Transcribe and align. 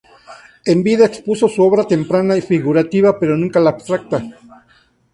En 0.65 0.81
vida, 0.81 1.05
expuso 1.05 1.47
su 1.47 1.61
obra 1.61 1.83
temprana 1.85 2.35
y 2.35 2.41
figurativa, 2.41 3.19
pero 3.19 3.37
nunca 3.37 3.59
la 3.59 3.69
abstracta. 3.69 4.23